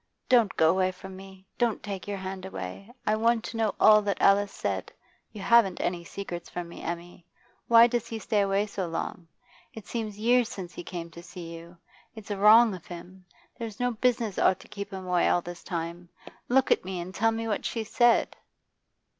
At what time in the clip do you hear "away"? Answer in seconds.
0.71-0.91, 2.43-2.91, 8.41-8.65, 15.05-15.29